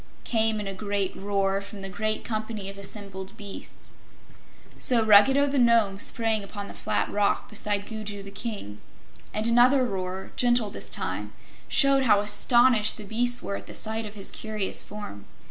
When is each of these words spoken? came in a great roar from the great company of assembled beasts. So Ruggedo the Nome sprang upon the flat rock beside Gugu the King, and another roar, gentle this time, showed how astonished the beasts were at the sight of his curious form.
came 0.23 0.59
in 0.59 0.65
a 0.65 0.73
great 0.73 1.15
roar 1.15 1.61
from 1.61 1.83
the 1.83 1.87
great 1.87 2.23
company 2.23 2.67
of 2.71 2.77
assembled 2.79 3.37
beasts. 3.37 3.91
So 4.79 5.05
Ruggedo 5.05 5.45
the 5.45 5.59
Nome 5.59 5.99
sprang 5.99 6.43
upon 6.43 6.67
the 6.67 6.73
flat 6.73 7.07
rock 7.11 7.47
beside 7.47 7.85
Gugu 7.85 8.23
the 8.23 8.31
King, 8.31 8.81
and 9.31 9.45
another 9.45 9.85
roar, 9.85 10.31
gentle 10.35 10.71
this 10.71 10.89
time, 10.89 11.33
showed 11.67 12.05
how 12.05 12.19
astonished 12.19 12.97
the 12.97 13.03
beasts 13.03 13.43
were 13.43 13.57
at 13.57 13.67
the 13.67 13.75
sight 13.75 14.07
of 14.07 14.15
his 14.15 14.31
curious 14.31 14.81
form. 14.81 15.25